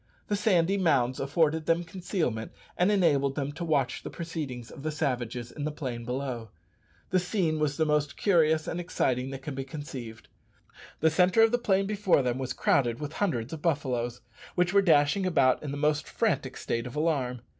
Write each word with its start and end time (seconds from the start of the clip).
The 0.29 0.35
sandy 0.35 0.79
mounds 0.79 1.19
afforded 1.19 1.67
them 1.67 1.83
concealment, 1.83 2.53
and 2.75 2.91
enabled 2.91 3.35
them 3.35 3.51
to 3.51 3.63
watch 3.63 4.01
the 4.01 4.09
proceedings 4.09 4.71
of 4.71 4.81
the 4.81 4.89
savages 4.89 5.51
in 5.51 5.63
the 5.63 5.71
plain 5.71 6.05
below. 6.05 6.49
The 7.11 7.19
scene 7.19 7.59
was 7.59 7.77
the 7.77 7.85
most 7.85 8.17
curious 8.17 8.67
and 8.67 8.79
exciting 8.79 9.29
that 9.29 9.43
can 9.43 9.53
be 9.53 9.63
conceived. 9.63 10.27
The 11.01 11.11
centre 11.11 11.43
of 11.43 11.51
the 11.51 11.59
plain 11.59 11.85
before 11.85 12.23
them 12.23 12.39
was 12.39 12.51
crowded 12.53 12.99
with 12.99 13.13
hundreds 13.13 13.53
of 13.53 13.61
buffaloes, 13.61 14.21
which 14.55 14.73
were 14.73 14.81
dashing 14.81 15.27
about 15.27 15.61
in 15.61 15.69
the 15.69 15.77
most 15.77 16.07
frantic 16.09 16.57
state 16.57 16.87
of 16.87 16.95
alarm. 16.95 17.41